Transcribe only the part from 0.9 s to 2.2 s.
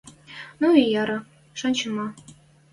яра, шачын ма.